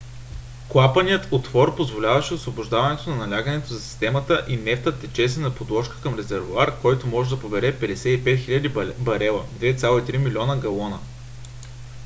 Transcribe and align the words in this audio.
клапанният 0.69 1.27
отвор 1.31 1.75
позволяваше 1.75 2.33
освобождаване 2.33 2.97
на 3.07 3.15
налягането 3.27 3.67
за 3.73 3.81
системата 3.81 4.45
и 4.49 4.57
нефтът 4.57 5.01
течеше 5.01 5.39
на 5.39 5.55
подложка 5.55 6.01
към 6.03 6.15
резервоар 6.15 6.81
който 6.81 7.07
може 7.07 7.29
да 7.29 7.39
побере 7.41 7.79
55 7.79 8.23
000 8.23 8.97
барела 8.97 9.45
2,3 9.59 10.17
милиона 10.17 10.57
галона 10.57 10.99